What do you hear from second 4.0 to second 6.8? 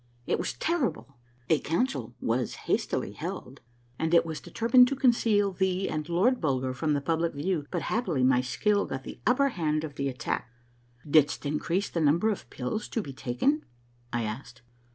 it was deter mined to conceal thee and Lord Bulger